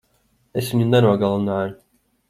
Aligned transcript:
Es 0.61 0.71
viņu 0.75 0.87
nenogalināju. 0.95 1.77